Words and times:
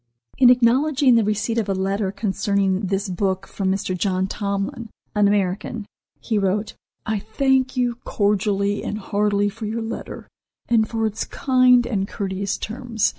In 0.39 0.49
acknowledging 0.49 1.13
the 1.13 1.23
receipt 1.23 1.59
of 1.59 1.69
a 1.69 1.75
letter 1.75 2.11
concerning 2.11 2.87
this 2.87 3.07
book 3.07 3.45
from 3.45 3.71
Mr. 3.71 3.95
John 3.95 4.25
Tomlin, 4.25 4.89
an 5.13 5.27
American, 5.27 5.85
he 6.19 6.39
wrote: 6.39 6.73
"I 7.05 7.19
thank 7.19 7.77
you 7.77 7.99
cordially 8.03 8.83
and 8.83 8.97
heartily 8.97 9.47
for 9.47 9.67
your 9.67 9.83
letter, 9.83 10.27
and 10.67 10.89
for 10.89 11.05
its 11.05 11.23
kind 11.23 11.85
and 11.85 12.07
courteous 12.07 12.57
terms. 12.57 13.09